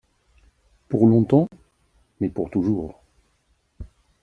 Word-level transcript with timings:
Pour 0.89 1.05
longtemps? 1.05 1.47
Mais 2.21 2.29
pour 2.29 2.49
toujours. 2.49 2.99